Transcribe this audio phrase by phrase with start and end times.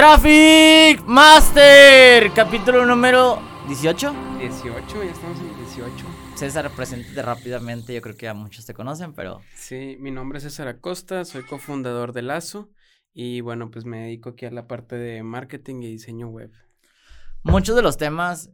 [0.00, 3.38] Traffic Master, capítulo número
[3.68, 4.14] 18.
[4.38, 6.06] 18, ya estamos en 18.
[6.36, 9.42] César, presente rápidamente, yo creo que ya muchos te conocen, pero...
[9.54, 12.70] Sí, mi nombre es César Acosta, soy cofundador de Lazo
[13.12, 16.50] y bueno, pues me dedico aquí a la parte de marketing y diseño web.
[17.42, 18.48] Muchos de los temas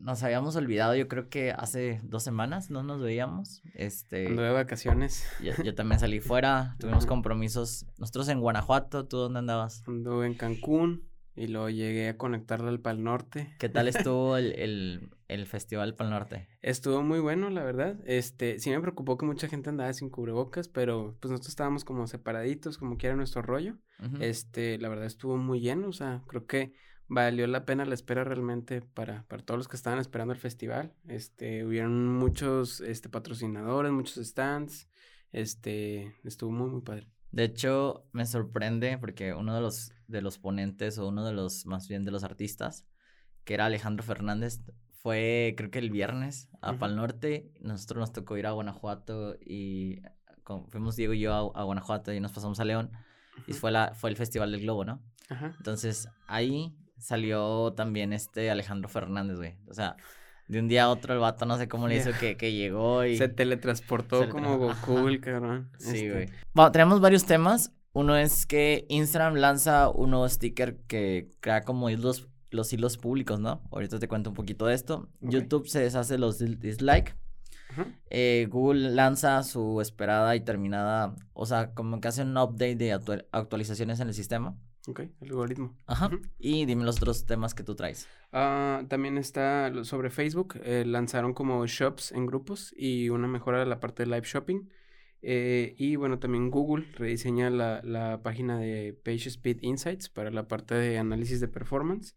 [0.00, 3.62] nos habíamos olvidado, yo creo que hace dos semanas no nos veíamos.
[3.74, 5.24] Este, Ando de vacaciones.
[5.64, 7.86] Yo, también salí fuera, tuvimos compromisos.
[7.98, 9.82] Nosotros en Guanajuato, ¿tú dónde andabas?
[9.86, 13.54] Ando en Cancún y luego llegué a conectarlo al Pal Norte.
[13.58, 16.48] ¿Qué tal estuvo el, el, el Festival Pal Norte?
[16.62, 17.96] Estuvo muy bueno, la verdad.
[18.04, 22.06] Este, sí me preocupó que mucha gente andaba sin cubrebocas, pero pues nosotros estábamos como
[22.06, 23.76] separaditos, como que era nuestro rollo.
[24.20, 26.72] Este, la verdad estuvo muy lleno, o sea, creo que
[27.08, 30.92] valió la pena la espera realmente para, para todos los que estaban esperando el festival.
[31.08, 34.88] Este, hubieron muchos este, patrocinadores, muchos stands.
[35.32, 37.08] Este, estuvo muy, muy padre.
[37.30, 41.66] De hecho, me sorprende porque uno de los, de los ponentes o uno de los,
[41.66, 42.86] más bien de los artistas,
[43.44, 44.60] que era Alejandro Fernández,
[44.92, 47.52] fue creo que el viernes a Pal Norte.
[47.60, 50.02] Nosotros nos tocó ir a Guanajuato y
[50.68, 52.90] fuimos Diego y yo a, Guanajuato y nos pasamos a León.
[53.46, 55.00] Y fue, la, fue el Festival del Globo, ¿no?
[55.30, 59.56] Entonces ahí salió también este Alejandro Fernández, güey.
[59.68, 59.96] O sea,
[60.48, 63.04] de un día a otro el vato no sé cómo le hizo que, que, llegó
[63.04, 63.16] y...
[63.16, 65.70] Se teletransportó como Goku, el cabrón.
[65.78, 66.12] Sí, este.
[66.12, 66.28] güey.
[66.54, 67.72] Bueno, tenemos varios temas.
[67.92, 73.40] Uno es que Instagram lanza un nuevo sticker que crea como hilos, los hilos públicos,
[73.40, 73.62] ¿no?
[73.70, 75.08] Ahorita te cuento un poquito de esto.
[75.20, 77.14] YouTube se deshace los dislikes.
[78.10, 82.92] Eh, Google lanza su esperada y terminada, o sea, como que hace un update de
[83.32, 84.56] actualizaciones en el sistema.
[84.88, 85.76] Ok, el algoritmo.
[85.86, 86.10] Ajá.
[86.38, 88.08] Y dime los otros temas que tú traes.
[88.32, 90.58] Ah, también está sobre Facebook.
[90.64, 94.70] Eh, lanzaron como shops en grupos y una mejora de la parte de live shopping.
[95.20, 100.74] Eh, y bueno, también Google rediseña la, la, página de PageSpeed Insights para la parte
[100.74, 102.16] de análisis de performance.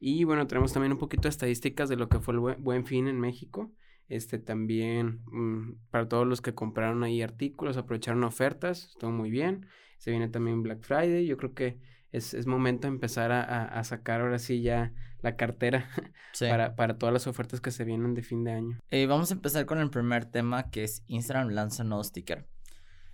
[0.00, 3.06] Y bueno, tenemos también un poquito de estadísticas de lo que fue el buen, fin
[3.06, 3.70] en México.
[4.08, 9.66] Este también mm, para todos los que compraron ahí artículos, aprovecharon ofertas, estuvo muy bien.
[9.98, 11.26] Se viene también Black Friday.
[11.26, 11.78] Yo creo que
[12.12, 15.88] es, es momento de empezar a, a, sacar ahora sí ya la cartera
[16.40, 18.78] para, para todas las ofertas que se vienen de fin de año.
[18.90, 22.46] Eh, vamos a empezar con el primer tema que es Instagram lanza un nuevo sticker.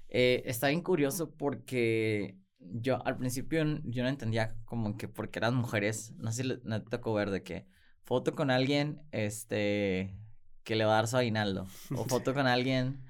[0.09, 5.55] Eh, está bien curioso porque yo al principio yo no entendía como que porque eran
[5.57, 7.67] mujeres, no sé si me tocó ver de que
[8.03, 10.17] foto con alguien este
[10.63, 11.67] que le va a dar su aguinaldo
[11.97, 13.03] o foto con alguien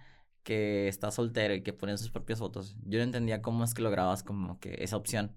[0.42, 2.76] que está soltero y que pone sus propias fotos.
[2.84, 5.32] Yo no entendía cómo es que lo grabas como que esa opción.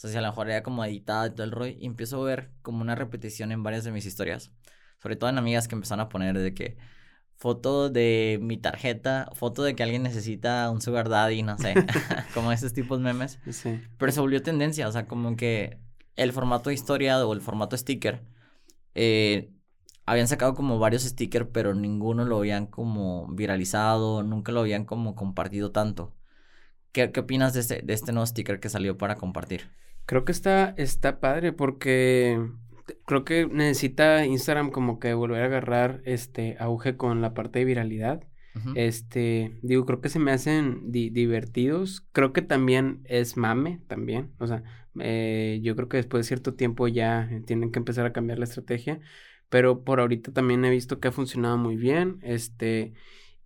[0.00, 1.76] O sea, si a lo mejor era como editada y todo el rollo.
[1.78, 4.50] Y empiezo a ver como una repetición en varias de mis historias.
[4.98, 6.78] Sobre todo en amigas que empezaron a poner de que
[7.36, 11.74] foto de mi tarjeta, foto de que alguien necesita un sugar daddy, no sé,
[12.34, 13.40] como esos tipos de memes.
[13.50, 13.78] Sí.
[13.98, 15.78] Pero se volvió tendencia, o sea, como que
[16.16, 18.22] el formato de historia o el formato sticker,
[18.94, 19.52] eh,
[20.06, 25.14] habían sacado como varios stickers, pero ninguno lo habían como viralizado, nunca lo habían como
[25.14, 26.14] compartido tanto.
[26.92, 29.70] ¿Qué, qué opinas de este, de este nuevo sticker que salió para compartir?
[30.06, 32.38] Creo que está, está padre porque
[33.06, 37.64] creo que necesita Instagram como que volver a agarrar este auge con la parte de
[37.64, 38.24] viralidad.
[38.74, 42.06] Este, digo, creo que se me hacen divertidos.
[42.12, 44.32] Creo que también es mame, también.
[44.38, 44.64] O sea,
[44.98, 48.44] eh, yo creo que después de cierto tiempo ya tienen que empezar a cambiar la
[48.44, 49.00] estrategia.
[49.48, 52.18] Pero por ahorita también he visto que ha funcionado muy bien.
[52.22, 52.92] Este,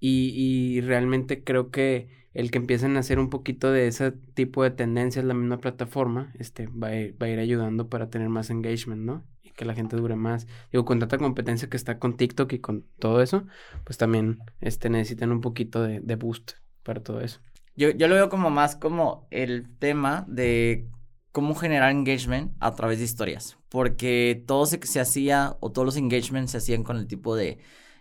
[0.00, 4.62] y, y realmente creo que el que empiecen a hacer un poquito de ese tipo
[4.64, 8.28] de tendencias la misma plataforma, este, va a, ir, va a ir ayudando para tener
[8.28, 9.24] más engagement, ¿no?
[9.42, 10.48] Y que la gente dure más.
[10.72, 13.44] Digo, con tanta competencia que está con TikTok y con todo eso,
[13.84, 16.52] pues también este, necesitan un poquito de, de boost
[16.82, 17.40] para todo eso.
[17.76, 20.88] Yo, yo lo veo como más como el tema de
[21.30, 23.58] cómo generar engagement a través de historias.
[23.68, 27.58] Porque todo se, se hacía, o todos los engagements se hacían con el tipo de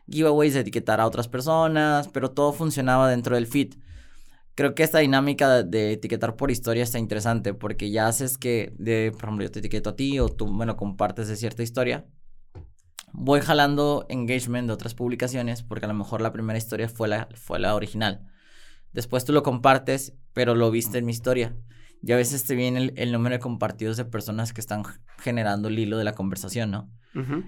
[0.09, 3.75] giveaways, de etiquetar a otras personas, pero todo funcionaba dentro del feed
[4.55, 9.11] creo que esta dinámica de, etiquetar por historia está interesante porque ya haces que, de,
[9.11, 12.05] por ejemplo, yo te etiqueto a ti o tú lo compartes de cierta historia.
[13.11, 17.29] Voy jalando engagement de otras publicaciones porque a lo mejor la primera historia fue la,
[17.35, 18.27] fue la original.
[18.91, 21.55] Después tú lo compartes, pero lo viste en mi historia.
[22.01, 24.83] Y a veces te viene el, número de compartidos de personas que están
[25.19, 26.91] generando el hilo de la conversación, ¿no?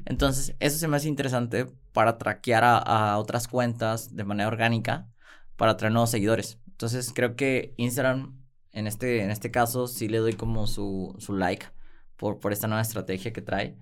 [0.06, 5.10] Entonces, eso se me hace interesante para traquear a, a otras cuentas de manera orgánica
[5.56, 6.60] para atraer nuevos seguidores.
[6.76, 8.38] Entonces creo que Instagram,
[8.74, 11.68] en este, en este caso, sí le doy como su, su like
[12.18, 13.78] por, por esta nueva estrategia que trae.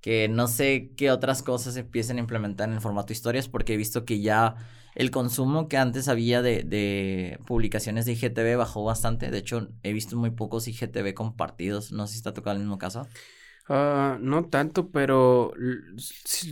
[0.00, 3.76] que no sé qué otras cosas empiecen a implementar en el formato historias, porque he
[3.78, 4.56] visto que ya
[4.94, 9.30] el consumo que antes había de, de publicaciones de IGTV bajó bastante.
[9.30, 11.92] De hecho, he visto muy pocos IGTV compartidos.
[11.92, 13.08] No sé si está tocado el mismo caso.
[13.68, 15.54] Uh, no tanto, pero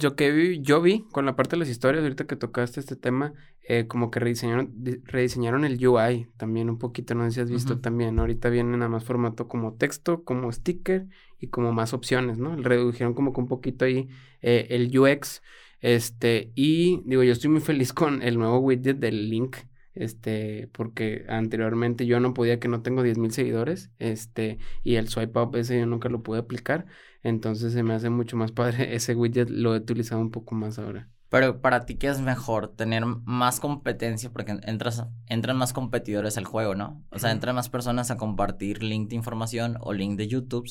[0.01, 2.97] yo que vi, yo vi con la parte de las historias, ahorita que tocaste este
[2.97, 3.35] tema,
[3.73, 4.75] eh, como que rediseñaron,
[5.05, 8.91] rediseñaron el UI también un poquito, no sé si has visto también, ahorita viene nada
[8.91, 11.07] más formato como texto, como sticker
[11.41, 12.55] y como más opciones, ¿no?
[12.55, 14.11] Redujeron como que un poquito ahí
[14.43, 15.41] eh, el UX,
[15.81, 19.57] este, y digo, yo estoy muy feliz con el nuevo widget del link,
[19.95, 25.09] este, porque anteriormente yo no podía que no tengo 10 mil seguidores, este, y el
[25.09, 26.85] swipe up ese yo nunca lo pude aplicar,
[27.23, 30.79] entonces se me hace mucho más padre, ese widget lo he utilizado un poco más
[30.79, 31.09] ahora.
[31.33, 32.77] Pero para ti, ¿qué es mejor?
[32.77, 37.03] Tener más competencia, porque entras, entran más competidores al juego, ¿no?
[37.11, 40.69] O sea, entran más personas a compartir link de información o link de YouTube,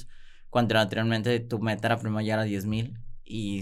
[0.52, 3.62] cuando anteriormente tu meta era primero llegar a 10 mil y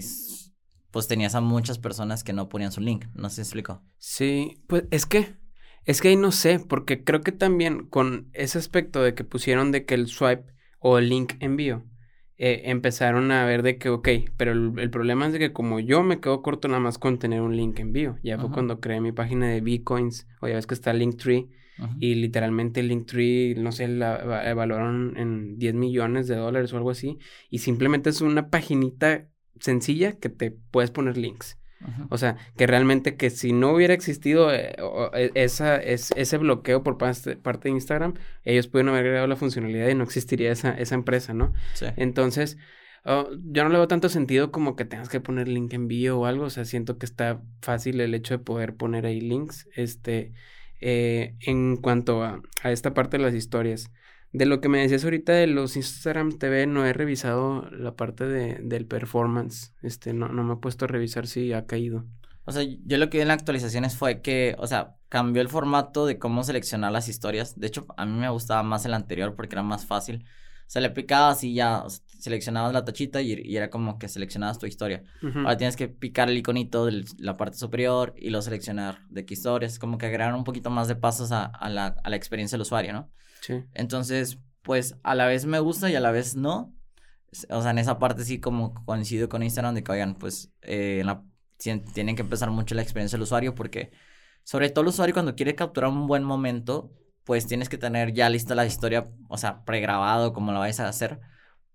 [0.90, 3.82] pues tenías a muchas personas que no ponían su link, ¿no se explicó?
[3.96, 5.38] Sí, pues es que
[5.86, 9.72] es que ahí no sé, porque creo que también con ese aspecto de que pusieron
[9.72, 11.82] de que el swipe o el link envío,
[12.42, 14.08] eh, empezaron a ver de que, ok,
[14.38, 17.42] pero el, problema es de que como yo me quedo corto nada más con tener
[17.42, 18.16] un link envío.
[18.22, 21.50] Ya fue cuando creé mi página de Bitcoins, o ya ves que está Linktree,
[21.98, 27.18] y literalmente Linktree, no sé, la evaluaron en 10 millones de dólares o algo así,
[27.50, 29.28] y simplemente es una paginita
[29.60, 31.59] sencilla que te puedes poner links.
[32.10, 34.76] O sea, que realmente que si no hubiera existido eh,
[35.14, 39.88] e, esa, ese bloqueo por parte, parte, de Instagram, ellos pudieron haber agregado la funcionalidad
[39.88, 41.52] y no existiría esa, esa empresa, ¿no?
[41.74, 41.86] Sí.
[41.96, 42.58] Entonces,
[43.04, 46.26] oh, yo no le veo tanto sentido como que tengas que poner link envío o
[46.26, 46.44] algo.
[46.44, 49.68] O sea, siento que está fácil el hecho de poder poner ahí links.
[49.74, 50.32] Este,
[50.80, 53.90] eh, en cuanto a, a esta parte de las historias.
[54.32, 58.26] De lo que me decías ahorita de los Instagram TV, no he revisado la parte
[58.26, 59.74] de, del performance.
[59.82, 62.06] Este, no, no me he puesto a revisar si ha caído.
[62.44, 65.48] O sea, yo lo que vi en las actualizaciones fue que, o sea, cambió el
[65.48, 67.58] formato de cómo seleccionar las historias.
[67.58, 70.24] De hecho, a mí me gustaba más el anterior porque era más fácil.
[70.26, 71.84] O sea, le picabas y ya
[72.20, 75.02] seleccionabas la tachita y, era como que seleccionabas tu historia.
[75.22, 79.34] Ahora tienes que picar el iconito de la parte superior y lo seleccionar de qué
[79.34, 79.78] historias.
[79.78, 82.62] Como que agregar un poquito más de pasos a, a, la, a la experiencia del
[82.62, 83.10] usuario, ¿no?
[83.40, 83.64] Sí.
[83.74, 86.74] Entonces, pues a la vez me gusta y a la vez no.
[87.48, 91.04] O sea, en esa parte sí como coincido con Instagram de que, oigan, pues eh,
[91.56, 93.90] tienen que empezar mucho la experiencia del usuario porque,
[94.44, 96.92] sobre todo el usuario cuando quiere capturar un buen momento,
[97.24, 100.88] pues tienes que tener ya lista la historia, o sea, pregrabado como la vais a
[100.88, 101.20] hacer,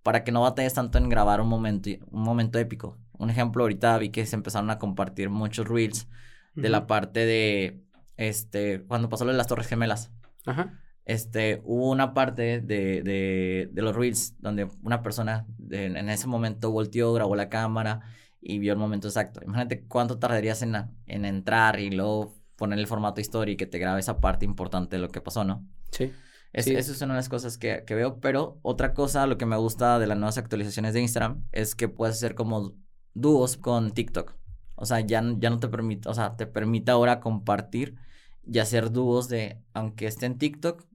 [0.05, 2.97] para que no batalles tanto en grabar un momento, un momento épico.
[3.17, 6.07] Un ejemplo, ahorita vi que se empezaron a compartir muchos reels
[6.53, 7.81] de la parte de,
[8.17, 10.11] este, cuando pasó lo de las Torres Gemelas.
[10.45, 16.27] Ajá este, hubo una parte de, de, de los reels donde una persona en ese
[16.27, 18.01] momento volteó, grabó la cámara
[18.41, 19.39] y vio el momento exacto.
[19.43, 20.75] Imagínate cuánto tardarías en,
[21.05, 24.95] en entrar y luego poner el formato historia y que te grabe esa parte importante
[24.95, 25.63] de lo que pasó, ¿no?
[25.91, 26.11] Sí.
[26.55, 29.45] Es, Eso es una de las cosas que, que, veo, pero otra cosa, lo que
[29.45, 32.77] me gusta de las nuevas actualizaciones de Instagram es que puedes hacer como
[33.13, 34.33] dúos con TikTok.
[34.75, 37.97] O sea, ya, ya no te permite, o sea, te permite ahora compartir
[38.45, 40.85] y hacer dúos de, aunque esté en TikTok,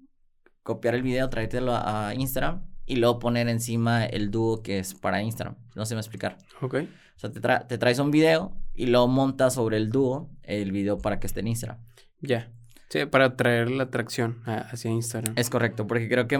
[0.62, 5.22] copiar el video, traértelo a, Instagram y luego poner encima el dúo que es para
[5.22, 5.56] Instagram.
[5.76, 6.38] No sé me explicar.
[6.62, 6.74] Ok.
[6.74, 10.96] O sea, te, te, traes un video y luego montas sobre el dúo el video
[10.96, 11.84] para que esté en Instagram.
[12.22, 12.50] Ya.
[12.90, 15.34] Sí, para traer la atracción hacia Instagram.
[15.36, 16.38] Es correcto, porque creo que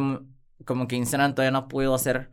[0.65, 2.31] como que Instagram todavía no puedo hacer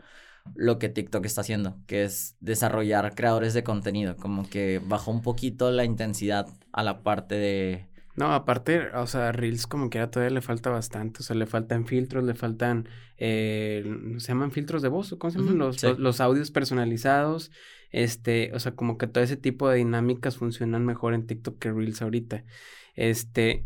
[0.56, 4.16] lo que TikTok está haciendo, que es desarrollar creadores de contenido.
[4.18, 7.88] Como que bajó un poquito la intensidad a la parte de
[8.18, 11.86] no, aparte, o sea, Reels como que todavía le falta bastante, o sea, le faltan
[11.86, 12.90] filtros, le faltan,
[13.20, 13.86] eh,
[14.18, 15.16] ¿se llaman filtros de voz?
[15.20, 15.60] ¿Cómo se llaman?
[15.60, 17.52] los, los, audios personalizados,
[17.92, 21.72] este, o sea, como que todo ese tipo de dinámicas funcionan mejor en TikTok que
[21.72, 22.44] Reels ahorita.
[22.96, 23.66] Este,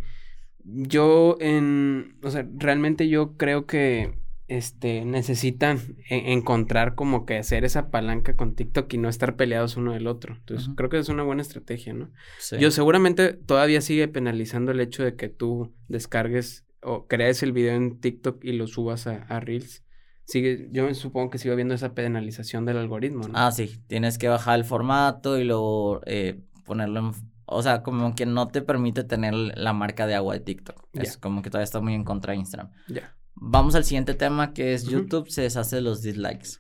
[0.63, 7.63] yo en, o sea, realmente yo creo que este, necesitan e-, encontrar como que hacer
[7.63, 10.35] esa palanca con TikTok y no estar peleados uno del otro.
[10.35, 12.11] Entonces, creo que es una buena estrategia, ¿no?
[12.59, 17.75] Yo seguramente todavía sigue penalizando el hecho de que tú descargues o crees el video
[17.75, 19.85] en TikTok y lo subas a, Reels.
[20.25, 23.33] Sigue, yo supongo que sigo viendo esa penalización del algoritmo, ¿no?
[23.35, 23.81] Ah, sí.
[23.87, 27.30] Tienes que bajar el formato y luego eh, ponerlo en...
[27.51, 30.88] O sea, como que no te permite tener la marca de agua de TikTok.
[30.93, 32.72] Es como que todavía está muy en contra de Instagram.
[32.88, 33.15] Ya.
[33.36, 36.60] Vamos al siguiente tema que es YouTube se deshace de los dislikes.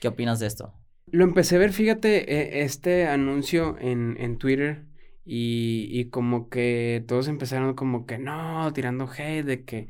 [0.00, 0.74] ¿Qué opinas de esto?
[1.06, 4.86] Lo empecé a ver, fíjate, e, este anuncio en, en Twitter
[5.24, 9.88] y, y, como que todos empezaron como que no, tirando hate de que,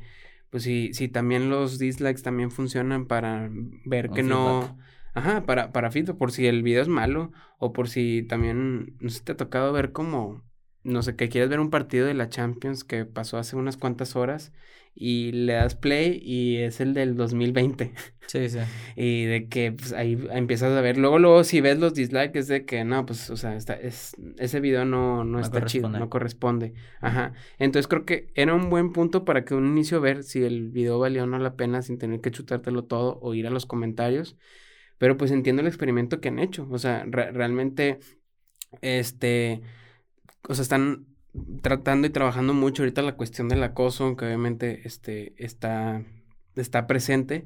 [0.49, 3.49] pues si, si también los dislikes también funcionan para
[3.85, 4.77] ver que no,
[5.17, 9.09] Ajá, para, para feedback, por si el video es malo o por si también, no
[9.09, 10.43] sé, te ha tocado ver como,
[10.83, 14.15] no sé, que quieres ver un partido de la Champions que pasó hace unas cuantas
[14.15, 14.53] horas
[14.93, 17.93] y le das play y es el del 2020.
[18.27, 18.59] Sí, sí.
[18.95, 20.99] y de que pues, ahí empiezas a ver.
[20.99, 24.15] Luego, luego, si ves los dislikes, es de que no, pues, o sea, está, es,
[24.37, 26.75] ese video no, no, está chido, no corresponde.
[27.01, 27.33] Ajá.
[27.57, 30.99] Entonces creo que era un buen punto para que un inicio ver si el video
[30.99, 34.37] valió o no la pena sin tener que chutártelo todo o ir a los comentarios.
[34.97, 36.67] Pero pues entiendo el experimento que han hecho.
[36.71, 37.99] O sea, realmente,
[38.81, 39.61] este,
[40.47, 41.05] o sea, están
[41.61, 46.03] tratando y trabajando mucho ahorita la cuestión del acoso, que obviamente este, está,
[46.55, 47.45] está presente.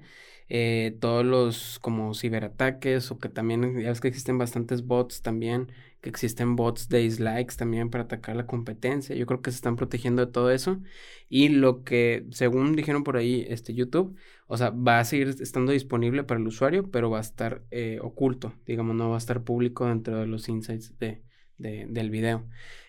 [0.53, 5.71] Eh, todos los como ciberataques o que también, ya ves que existen bastantes bots también,
[6.01, 9.15] que existen bots de dislikes también para atacar la competencia.
[9.15, 10.81] Yo creo que se están protegiendo de todo eso.
[11.29, 14.17] Y lo que, según dijeron por ahí, este YouTube,
[14.47, 17.99] o sea, va a seguir estando disponible para el usuario, pero va a estar eh,
[18.01, 21.23] oculto, digamos, no va a estar público dentro de los insights de,
[21.59, 22.45] de, del video.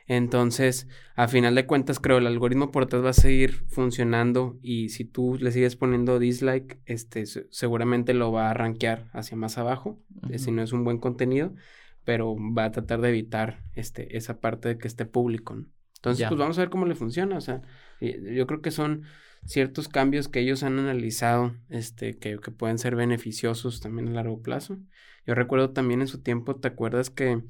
[0.07, 4.89] Entonces, a final de cuentas, creo el algoritmo por detrás va a seguir funcionando y
[4.91, 10.01] si tú le sigues poniendo dislike, este, seguramente lo va a rankear hacia más abajo,
[10.31, 11.55] eh, si no es un buen contenido,
[12.05, 15.57] pero va a tratar de evitar este, esa parte de que esté público.
[15.97, 17.37] Entonces, pues vamos a ver cómo le funciona.
[17.37, 17.63] O sea,
[18.01, 19.05] yo creo que son
[19.45, 24.43] ciertos cambios que ellos han analizado, este, que, que pueden ser beneficiosos también a largo
[24.43, 24.79] plazo.
[25.27, 27.43] Yo recuerdo también en su tiempo, ¿te acuerdas que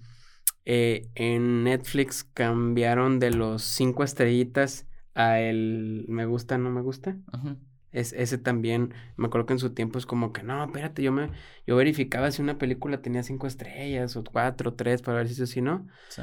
[0.65, 7.17] eh, en Netflix cambiaron de los cinco estrellitas a el me gusta, no me gusta.
[7.91, 11.13] Es, ese también, me acuerdo que en su tiempo es como que, no, espérate, yo
[11.13, 11.29] me,
[11.67, 15.35] yo verificaba si una película tenía cinco estrellas o cuatro, o tres, para ver si
[15.35, 15.87] eso sí, ¿no?
[16.09, 16.23] Sí.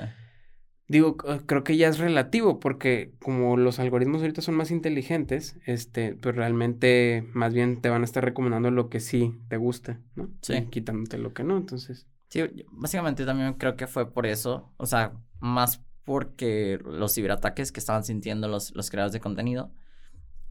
[0.88, 6.16] Digo, creo que ya es relativo, porque como los algoritmos ahorita son más inteligentes, este,
[6.16, 10.32] pues realmente más bien te van a estar recomendando lo que sí te gusta, ¿no?
[10.42, 10.66] Sí.
[10.72, 12.08] quitándote lo que no, entonces.
[12.30, 17.80] Sí, básicamente también creo que fue por eso, o sea, más porque los ciberataques que
[17.80, 19.72] estaban sintiendo los, los creadores de contenido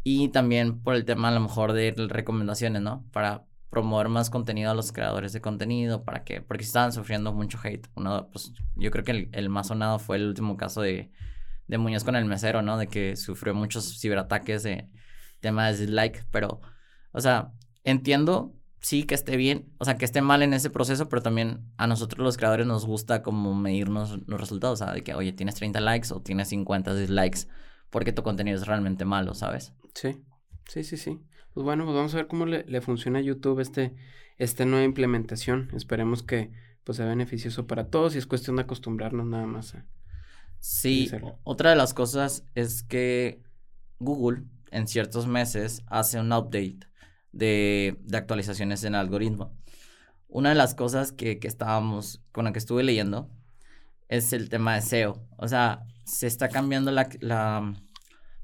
[0.03, 3.07] y también por el tema a lo mejor de recomendaciones, ¿no?
[3.13, 7.59] Para promover más contenido a los creadores de contenido, para que, porque estaban sufriendo mucho
[7.63, 7.87] hate.
[7.95, 11.11] Uno, pues yo creo que el, el más sonado fue el último caso de,
[11.67, 12.79] de Muñoz con el mesero, ¿no?
[12.79, 14.89] De que sufrió muchos ciberataques de
[15.41, 16.61] tema de dislike, pero,
[17.13, 17.53] o sea,
[17.85, 21.61] entiendo sí que esté bien, o sea, que esté mal en ese proceso, pero también
[21.77, 25.33] a nosotros los creadores nos gusta como medirnos los resultados, o sea, de que, oye,
[25.33, 27.49] tienes 30 likes o tienes 50 dislikes
[27.91, 29.73] porque tu contenido es realmente malo, ¿sabes?
[29.95, 30.23] Sí,
[30.69, 31.21] sí, sí, sí.
[31.55, 33.95] Pues bueno, pues vamos a ver cómo le, funciona a YouTube este,
[34.37, 35.71] esta nueva implementación.
[35.75, 36.53] Esperemos que
[36.85, 39.87] pues sea beneficioso para todos y es cuestión de acostumbrarnos nada más a...
[40.61, 41.11] Sí,
[41.45, 43.43] otra de las cosas es que
[43.99, 46.81] Google en ciertos meses hace un update
[47.33, 49.53] de, actualizaciones en el algoritmo.
[50.29, 53.31] Una de las cosas que, estábamos, con la que estuve leyendo,
[54.09, 55.23] es el tema de SEO.
[55.37, 57.09] O sea, se está cambiando la,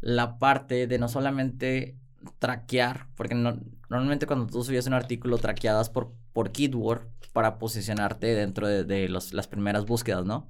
[0.01, 1.97] la, parte de no solamente
[2.39, 8.67] traquear, porque normalmente cuando tú subías un artículo traqueadas por, por keyword para posicionarte dentro
[8.67, 10.49] de, las primeras búsquedas, ¿no?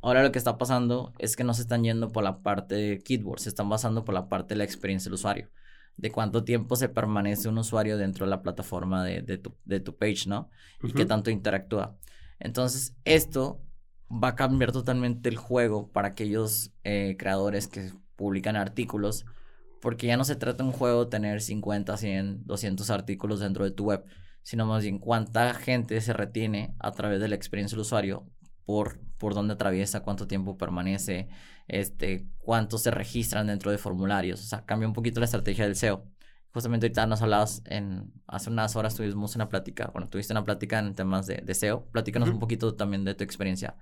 [0.00, 2.98] Ahora lo que está pasando es que no se están yendo por la parte de
[2.98, 5.50] keyword, se están basando por la parte de la experiencia del usuario
[5.96, 9.80] de cuánto tiempo se permanece un usuario dentro de la plataforma de, de, tu, de
[9.80, 10.50] tu, page, ¿no?
[10.82, 11.96] Y qué tanto interactúa.
[12.38, 13.62] Entonces, esto
[14.10, 19.24] va a cambiar totalmente el juego para aquellos eh, creadores que publican artículos,
[19.80, 23.70] porque ya no se trata de un juego tener 50, 100, 200 artículos dentro de
[23.70, 24.04] tu web,
[24.42, 28.26] sino más bien cuánta gente se retiene a través de la experiencia del usuario
[28.64, 31.28] por, por dónde atraviesa, cuánto tiempo permanece,
[31.68, 34.40] este, cuántos se registran dentro de formularios.
[34.40, 36.06] O sea, cambia un poquito la estrategia del SEO.
[36.52, 40.78] Justamente ahorita nos hablabas en, hace unas horas tuvimos una plática, bueno, tuviste una plática
[40.78, 41.86] en temas de, de SEO.
[41.90, 43.76] Platícanos un poquito también de tu experiencia.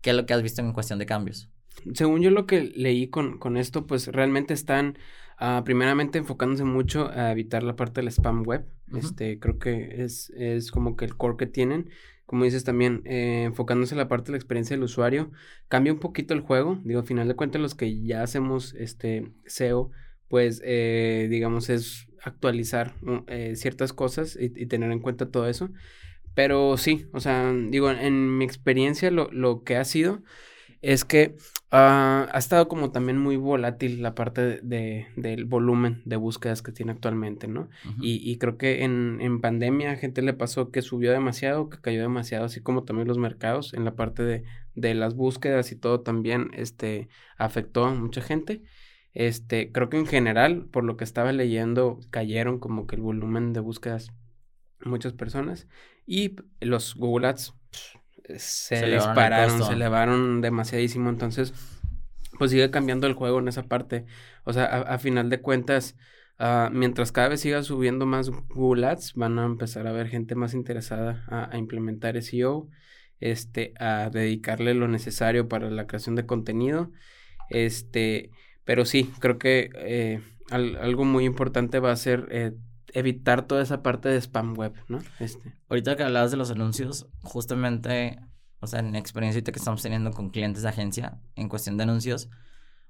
[0.00, 1.50] ¿Qué es lo que has visto en cuestión de cambios?
[1.92, 4.96] Según yo lo que leí con, con esto, pues realmente están
[5.40, 8.66] uh, primeramente enfocándose mucho a evitar la parte del spam web.
[8.94, 11.90] Este, creo que es, es como que el core que tienen
[12.26, 15.30] como dices también, eh, enfocándose en la parte de la experiencia del usuario,
[15.68, 16.80] cambia un poquito el juego.
[16.84, 19.90] Digo, al final de cuentas, los que ya hacemos este SEO,
[20.28, 22.94] pues eh, digamos es actualizar
[23.26, 25.70] eh, ciertas cosas y, y, tener en cuenta todo eso.
[26.34, 30.22] Pero sí, o sea, digo, en mi experiencia lo, lo que ha sido
[30.84, 31.36] es que
[31.70, 36.72] ah, ha estado como también muy volátil la parte de, del volumen de búsquedas que
[36.72, 37.68] tiene actualmente, ¿no?
[38.00, 42.02] y, creo que en, en, pandemia a gente le pasó que subió demasiado, que cayó
[42.02, 46.00] demasiado, así como también los mercados en la parte de, de las búsquedas y todo
[46.00, 48.62] también este, afectó a mucha gente.
[49.14, 53.52] Este, creo que en general, por lo que estaba leyendo, cayeron como que el volumen
[53.52, 54.12] de búsquedas
[54.84, 55.66] muchas personas.
[56.06, 57.54] Y los Google Ads
[58.36, 61.10] se, dispararon, se elevaron demasiadísimo.
[61.10, 61.52] Entonces,
[62.38, 64.04] pues sigue cambiando el juego en esa parte.
[64.44, 65.96] O sea, a, final de cuentas,
[66.38, 70.34] ah, mientras cada vez siga subiendo más Google Ads, van a empezar a ver gente
[70.34, 72.68] más interesada a, implementar SEO,
[73.20, 76.90] este, a dedicarle lo necesario para la creación de contenido.
[77.50, 78.30] Este,
[78.64, 82.52] pero sí, creo que eh, algo muy importante va a ser eh,
[82.94, 85.00] evitar toda esa parte de spam web, ¿no?
[85.20, 85.54] Este.
[85.68, 88.18] Ahorita que hablabas de los anuncios, justamente,
[88.60, 91.82] o sea, en la experiencia que estamos teniendo con clientes de agencia en cuestión de
[91.82, 92.30] anuncios,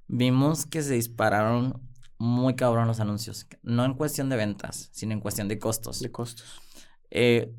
[0.06, 1.82] vimos que se dispararon
[2.18, 3.46] muy cabrón los anuncios.
[3.62, 6.00] No en cuestión de ventas, sino en cuestión de costos.
[6.00, 6.60] De costos.
[7.10, 7.52] Eh,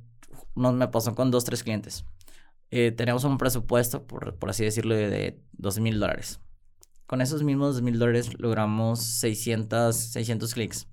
[0.55, 2.05] nos, me pasó con dos, tres clientes.
[2.69, 6.39] Eh, tenemos un presupuesto, por, por así decirlo, de dos mil dólares.
[7.07, 10.87] Con esos mismos dos mil dólares logramos 600, 600 clics.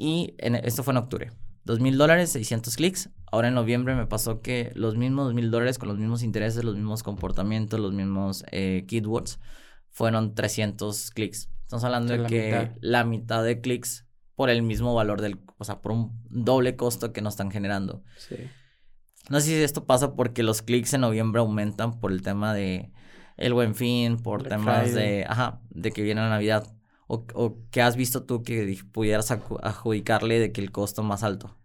[0.00, 1.32] Y en, esto fue en octubre.
[1.64, 3.10] Dos mil dólares, 600 clics.
[3.32, 6.62] Ahora en noviembre me pasó que los mismos dos mil dólares con los mismos intereses,
[6.62, 9.40] los mismos comportamientos, los mismos eh, keywords,
[9.90, 11.50] fueron 300 clics.
[11.62, 15.80] Estamos hablando de, que la mitad de clics por el mismo valor del, o sea,
[15.80, 18.04] por un doble costo que nos están generando.
[18.16, 18.36] Sí.
[19.28, 22.92] No sé si esto pasa porque los clics en noviembre aumentan por el tema de
[23.36, 26.72] el buen fin, por temas de, ajá, de que viene la Navidad.
[27.08, 31.58] O, o qué has visto tú que pudieras adjudicarle de que el costo más alto.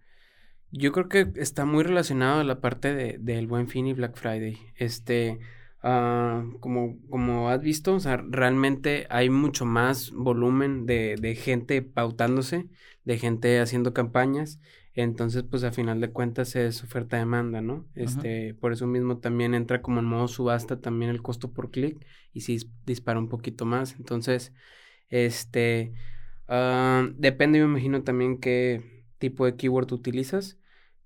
[0.72, 4.16] Yo creo que está muy relacionado a la parte de, del buen fin y Black
[4.16, 4.58] Friday.
[4.76, 5.40] Este,
[5.84, 11.84] uh, como, como has visto, o sea, realmente hay mucho más volumen de, de gente
[11.84, 12.70] pautándose,
[13.04, 14.60] de gente haciendo campañas.
[14.96, 17.86] Entonces, pues a final de cuentas es oferta-demanda, ¿no?
[17.96, 22.06] Este, por eso mismo también entra como en modo subasta también el costo por clic
[22.32, 23.96] y sí dispara un poquito más.
[23.98, 24.54] Entonces,
[25.14, 25.94] este,
[26.50, 30.58] uh, depende, me imagino también qué tipo de keyword utilizas,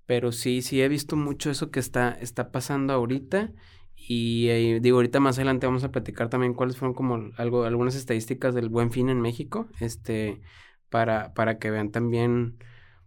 [0.06, 3.52] pero sí, sí he visto mucho eso que está, está pasando ahorita.
[3.94, 7.96] Y eh, digo, ahorita más adelante vamos a platicar también cuáles fueron como algo, algunas
[7.96, 10.40] estadísticas del buen fin en México, este,
[10.88, 12.56] para, para que vean también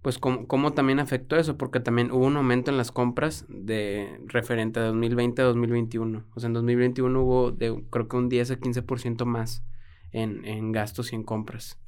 [0.04, 4.80] pues cómo, también afectó eso, porque también hubo un aumento en las compras de referente
[4.80, 6.26] a 2020 a 2021.
[6.36, 9.64] O sea, en 2021 hubo de creo que un 10 a 15% más
[10.12, 11.80] en, en gastos y en compras.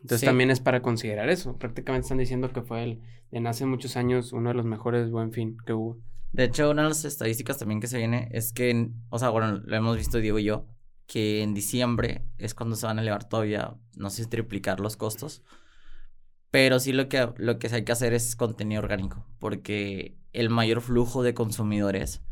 [0.00, 1.56] Entonces también es para considerar eso.
[1.58, 3.02] Prácticamente están diciendo que fue el,
[3.32, 5.98] en hace muchos años uno de los mejores buen fin que hubo.
[6.32, 9.60] De hecho, una de las estadísticas también que se viene es que, o sea, bueno,
[9.64, 10.66] lo hemos visto Diego y yo,
[11.06, 15.42] que en diciembre es cuando se van a elevar todavía, no sé triplicar los costos
[16.50, 20.80] pero sí lo que, lo que hay que hacer es contenido orgánico, porque el mayor
[20.80, 22.22] flujo de consumidores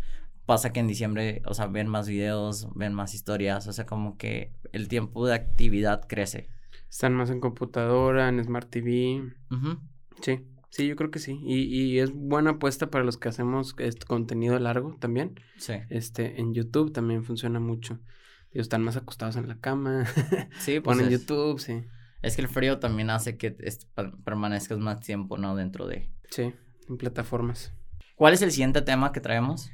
[0.47, 4.17] pasa que en diciembre, o sea, ven más videos, ven más historias, o sea, como
[4.17, 6.49] que el tiempo de actividad crece.
[6.89, 9.23] Están más en computadora, en Smart TV.
[10.23, 11.41] Sí, sí, yo creo que sí.
[11.45, 15.35] Y, y es buena apuesta para los que hacemos este contenido largo también.
[15.59, 15.75] Sí.
[15.91, 17.99] Este, en YouTube también funciona mucho.
[18.53, 20.07] Ellos están más acostados en la cama.
[20.61, 21.85] Sí, pues Ponen YouTube, sí.
[22.23, 23.55] Es que el frío también hace que
[24.25, 25.55] permanezcas más tiempo, ¿no?
[25.55, 26.09] Dentro de...
[26.31, 26.55] Sí,
[26.89, 27.75] en plataformas.
[28.15, 29.71] ¿Cuál es el siguiente tema que traemos?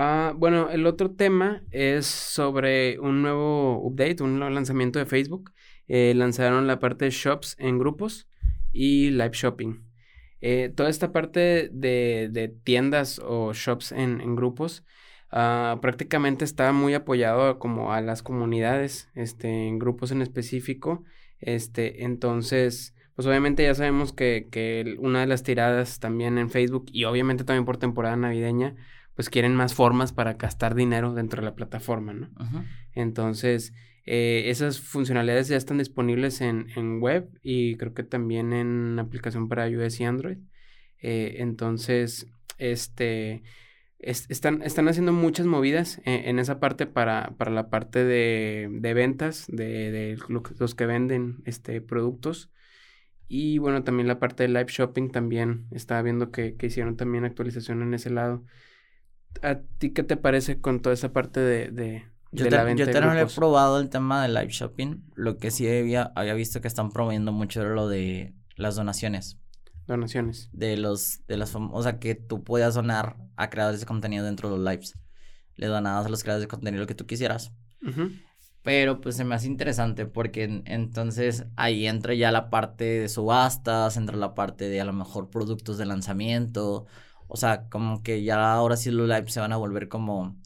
[0.00, 5.50] Ah, bueno, el otro tema es sobre un nuevo update, un nuevo lanzamiento de Facebook.
[5.88, 8.28] Eh, lanzaron la parte de shops en grupos
[8.72, 9.82] y live shopping.
[10.40, 14.84] Eh, toda esta parte de, de, tiendas o shops en, en grupos
[15.32, 21.02] ah, prácticamente está muy apoyado como a las comunidades, este, en grupos en específico.
[21.40, 26.86] Este, entonces, pues obviamente ya sabemos que, que una de las tiradas también en Facebook
[26.92, 28.76] y obviamente también por temporada navideña,
[29.18, 32.30] pues quieren más formas para gastar dinero dentro de la plataforma, ¿no?
[32.92, 33.74] Entonces,
[34.06, 39.48] eh, esas funcionalidades ya están disponibles en, en, web y creo que también en aplicación
[39.48, 40.38] para iOS y Android.
[41.02, 42.28] Eh, entonces,
[42.58, 43.42] este,
[43.98, 49.46] están, están haciendo muchas movidas en, esa parte para, para la parte de, de ventas,
[49.48, 50.18] de, de,
[50.60, 52.52] los que venden este, productos.
[53.26, 57.24] Y bueno, también la parte de live shopping también estaba viendo que, que hicieron también
[57.24, 58.44] actualización en ese lado.
[59.42, 62.90] ¿A ti qué te parece con toda esa parte de, de, yo la venta?
[62.90, 65.02] Yo no he probado el tema de live shopping.
[65.14, 69.38] Lo que sí había, había visto que están promoviendo mucho lo de las donaciones.
[69.86, 70.50] Donaciones.
[70.52, 74.50] De los, de las, o sea, que tú puedas donar a creadores de contenido dentro
[74.50, 74.98] de los lives.
[75.56, 77.52] Le donabas a los creadores de contenido lo que tú quisieras.
[78.62, 83.96] Pero pues se me hace interesante porque entonces ahí entra ya la parte de subastas,
[83.96, 86.86] entra la parte de a lo mejor productos de lanzamiento.
[87.28, 90.36] O sea, como que ya ahora sí los lives se van a volver como,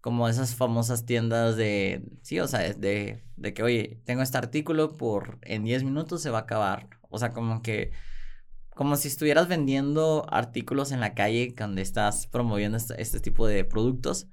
[0.00, 4.96] como esas famosas tiendas de, sí, o sea, de, de que, oye, tengo este artículo
[4.96, 6.88] por, en 10 minutos se va a acabar.
[7.08, 7.92] O sea, como que
[8.76, 13.64] como si estuvieras vendiendo artículos en la calle donde estás promoviendo este, este tipo de
[13.64, 14.28] productos,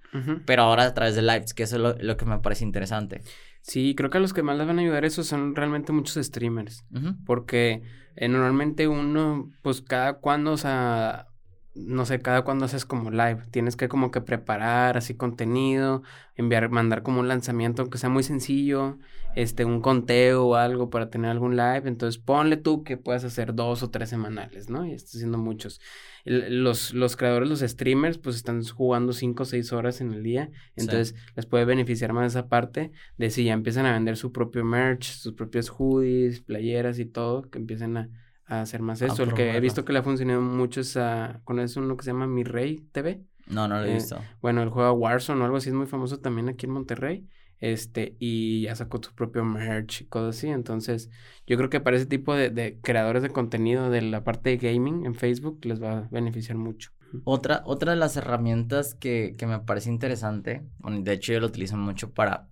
[0.46, 3.22] pero ahora a través de lives, que eso es lo, que me parece interesante.
[3.62, 6.24] Sí, creo que a los que más les van a ayudar eso son realmente muchos
[6.24, 6.84] streamers,
[7.26, 7.84] porque
[8.18, 11.28] eh, normalmente uno, pues cada cuando, o sea,
[11.76, 16.04] no sé, cada cuando haces como live, tienes que como que preparar así contenido,
[16.36, 19.00] enviar, mandar como un lanzamiento, aunque sea muy sencillo,
[19.36, 23.56] este, un conteo o algo para tener algún live, entonces ponle tú que puedas hacer
[23.56, 24.86] dos o tres semanales, ¿no?
[24.86, 25.82] Y estás haciendo muchos.
[26.26, 30.52] los, los creadores, los streamers, pues están jugando cinco o seis horas en el día,
[30.76, 34.64] entonces les puede beneficiar más esa parte de si ya empiezan a vender su propio
[34.64, 38.10] merch, sus propios hoodies, playeras y todo, que empiecen a
[38.46, 39.24] a hacer más eso.
[39.24, 42.12] El que he visto que le ha funcionado mucho es a, es uno que se
[42.12, 43.22] llama Mi Rey TV.
[43.48, 44.18] No, no lo he eh, visto.
[44.42, 47.28] Bueno, el juego Warzone o algo así es muy famoso también aquí en Monterrey.
[47.60, 50.50] Este, y ya sacó su propio merch y cosas así.
[50.50, 51.10] Entonces,
[51.48, 54.58] yo creo que para ese tipo de, de creadores de contenido de la parte de
[54.58, 56.92] gaming en Facebook les va a beneficiar mucho.
[57.24, 61.48] Otra, otra de las herramientas que, que me parece interesante, bueno, de hecho yo lo
[61.48, 62.50] utilizo mucho para,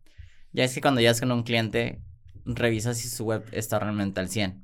[0.53, 2.01] ya es que cuando ya es con un cliente,
[2.45, 4.63] revisa si su web está realmente al 100.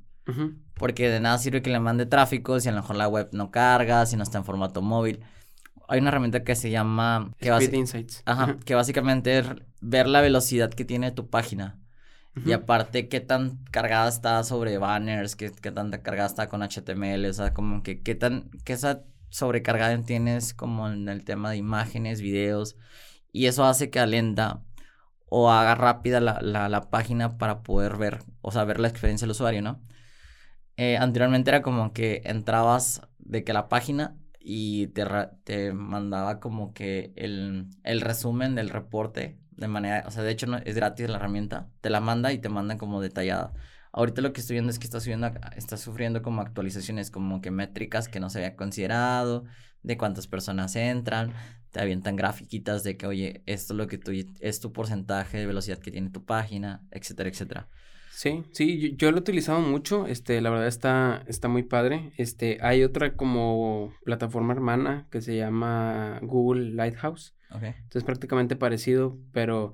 [0.74, 3.50] Porque de nada sirve que le mande tráfico si a lo mejor la web no
[3.50, 5.20] carga, si no está en formato móvil.
[5.88, 7.32] Hay una herramienta que se llama...
[7.38, 8.22] Que Speed Insights.
[8.26, 9.46] Ajá, que básicamente es
[9.80, 11.78] ver la velocidad que tiene tu página.
[12.46, 17.26] Y aparte, qué tan cargada está sobre banners, qué, qué tanta cargada está con HTML,
[17.26, 21.56] o sea, como que qué tan, qué esa sobrecargada tienes como en el tema de
[21.56, 22.76] imágenes, videos,
[23.32, 24.62] y eso hace que alenta
[25.28, 29.24] o haga rápida la, la, la página para poder ver, o sea, ver la experiencia
[29.26, 29.80] del usuario, ¿no?
[30.78, 35.04] Eh, anteriormente era como que entrabas de que la página y te,
[35.42, 40.46] te mandaba como que el, el, resumen del reporte de manera, o sea, de hecho
[40.46, 43.52] no, es gratis la herramienta, te la manda y te manda como detallada.
[43.90, 47.50] Ahorita lo que estoy viendo es que está, subiendo, está sufriendo como actualizaciones, como que
[47.50, 49.46] métricas que no se había considerado,
[49.82, 51.32] de cuántas personas entran,
[51.72, 55.46] te avientan grafiquitas de que, oye, esto es lo que tú, es tu porcentaje de
[55.46, 57.68] velocidad que tiene tu página, etcétera, etcétera.
[58.18, 62.10] Sí, sí, yo, lo he utilizado mucho, este, la verdad está, está muy padre.
[62.16, 67.36] Este, hay otra como plataforma hermana que se llama Google Lighthouse.
[67.48, 67.74] Okay.
[67.76, 69.72] Entonces prácticamente parecido, pero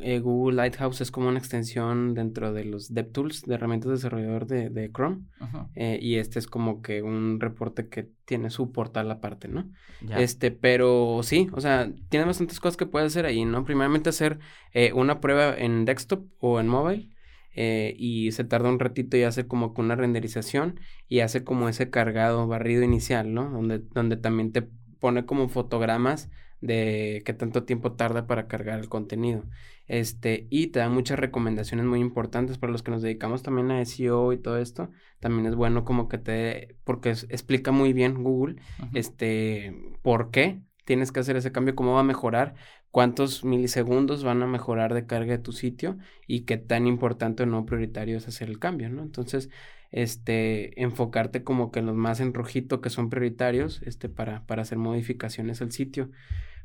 [0.00, 4.46] eh, Google Lighthouse es como una extensión dentro de los DevTools, de herramientas de desarrollador
[4.46, 5.26] de, de Chrome.
[5.74, 9.70] Eh, y este es como que un reporte que tiene su portal aparte, ¿no?
[10.16, 13.66] Este, pero sí, o sea, tiene bastantes cosas que puedes hacer ahí, ¿no?
[13.66, 14.38] Primeramente hacer
[14.72, 17.12] eh, una prueba en desktop o en mobile
[17.54, 21.68] eh, y se tarda un ratito y hace como que una renderización y hace como
[21.68, 23.50] ese cargado barrido inicial, ¿no?
[23.50, 28.88] Donde, donde también te pone como fotogramas de qué tanto tiempo tarda para cargar el
[28.88, 29.44] contenido.
[29.88, 33.84] Este, y te da muchas recomendaciones muy importantes para los que nos dedicamos también a
[33.84, 34.88] SEO y todo esto.
[35.20, 38.56] También es bueno como que te, porque explica muy bien Google,
[38.94, 42.54] este, por qué tienes que hacer ese cambio, cómo va a mejorar,
[42.92, 47.46] cuántos milisegundos van a mejorar de carga de tu sitio y qué tan importante o
[47.46, 49.02] no prioritario es hacer el cambio, ¿no?
[49.02, 49.50] Entonces,
[49.90, 54.62] este, enfocarte como que en los más en rojito que son prioritarios, este, para, para
[54.62, 56.10] hacer modificaciones al sitio.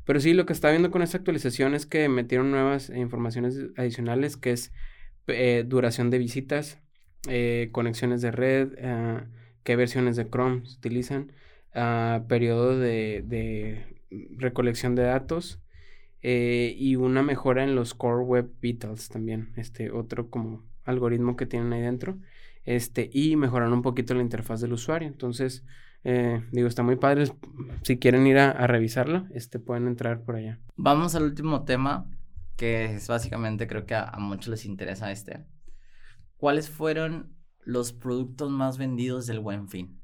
[0.04, 4.36] Pero sí, lo que está viendo con esta actualización es que metieron nuevas informaciones adicionales,
[4.36, 4.72] que es
[5.28, 6.78] eh, duración de visitas,
[7.28, 9.26] eh, conexiones de red, ah,
[9.64, 11.32] qué versiones de Chrome se utilizan,
[11.74, 13.98] uh, periodo de, de
[14.38, 15.60] recolección de datos,
[16.22, 21.46] eh, y una mejora en los Core Web Vitals también, este otro como algoritmo que
[21.46, 22.18] tienen ahí dentro,
[22.64, 25.08] este, y mejorar un poquito la interfaz del usuario.
[25.08, 25.64] Entonces,
[26.04, 27.30] eh, digo, está muy padre.
[27.82, 30.60] Si quieren ir a, revisarlo, este, pueden entrar por allá.
[30.76, 32.10] Vamos al último tema,
[32.56, 35.44] que es básicamente creo que a, a muchos les interesa este.
[36.36, 39.97] ¿Cuáles fueron los productos más vendidos del Buen Fin?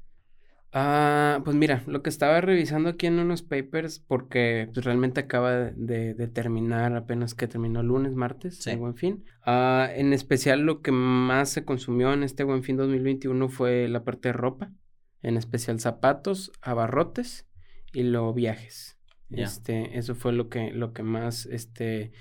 [0.77, 5.53] Ah, pues mira, lo que estaba revisando aquí en unos papers, porque pues, realmente acaba
[5.53, 9.23] de, terminar, apenas que terminó lunes, martes, el Buen Fin.
[9.45, 14.03] Ah, en especial lo que más se consumió en este Buen Fin 2021 fue la
[14.03, 14.73] parte de ropa,
[15.21, 17.47] en especial zapatos, abarrotes
[17.93, 18.97] y luego viajes.
[19.29, 22.11] Este, eso fue lo que, lo que más, este,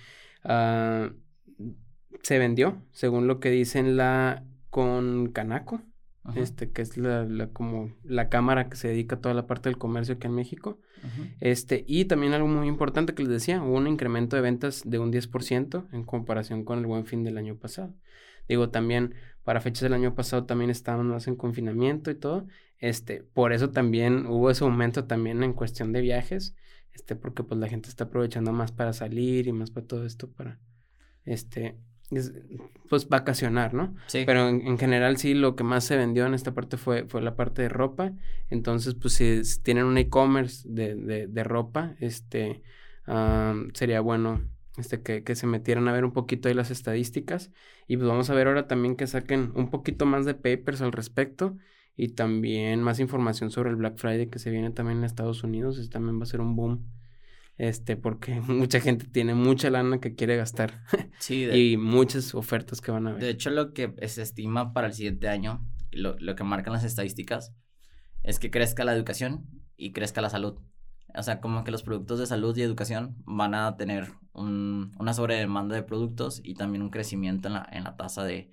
[0.45, 1.11] ah,
[2.23, 5.83] se vendió, según lo que dicen la con Canaco
[6.35, 9.69] este, que es la, la, como la cámara que se dedica a toda la parte
[9.69, 10.79] del comercio aquí en México.
[11.41, 14.99] Este, y también algo muy importante que les decía, hubo un incremento de ventas de
[14.99, 17.95] un 10% en comparación con el buen fin del año pasado.
[18.49, 22.47] Digo, también para fechas del año pasado también estaban más en confinamiento y todo.
[22.79, 26.57] Este, por eso también hubo ese aumento también en cuestión de viajes,
[26.93, 30.31] este, porque pues la gente está aprovechando más para salir y más para todo esto
[30.31, 30.59] para,
[31.25, 31.77] este,
[32.89, 33.95] pues vacacionar, ¿no?
[34.07, 34.25] Sí.
[34.27, 37.37] Pero en, general sí lo que más se vendió en esta parte fue, fue la
[37.37, 38.13] parte de ropa.
[38.51, 42.63] Entonces, pues si, tienen un e-commerce de, de, de, ropa, este,
[43.73, 44.43] sería bueno
[44.77, 47.51] este, que, que, se metieran a ver un poquito ahí las estadísticas.
[47.87, 50.93] Y pues vamos a ver ahora también que saquen un poquito más de papers al
[50.93, 51.57] respecto
[51.97, 55.79] y también más información sobre el Black Friday que se viene también en Estados Unidos.
[55.79, 56.85] Este también va a ser un boom
[57.57, 60.85] este, porque mucha gente tiene mucha lana que quiere gastar.
[61.19, 61.45] Sí.
[61.45, 63.23] y muchas ofertas que van a ver.
[63.23, 66.85] De hecho, lo que se estima para el siguiente año, lo, lo que marcan las
[66.85, 67.55] estadísticas,
[68.23, 70.59] es que crezca la educación y crezca la salud.
[71.17, 75.15] O sea, como que los productos de salud y educación van a tener un, una
[75.15, 78.51] sobredemanda de productos y también un crecimiento en la, en la tasa de,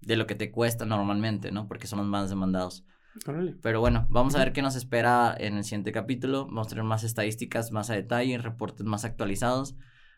[0.00, 1.66] de lo que te cuesta normalmente, ¿no?
[1.66, 2.84] Porque son los más demandados.
[3.26, 3.56] Órale.
[3.62, 6.46] Pero bueno, vamos a ver qué nos espera en el siguiente capítulo.
[6.46, 9.76] Vamos a tener más estadísticas más a detalle, reportes más actualizados.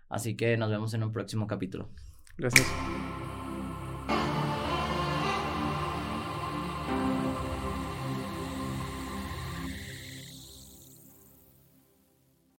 [0.09, 1.89] Así que nos vemos en un próximo capítulo.
[2.37, 2.67] Gracias.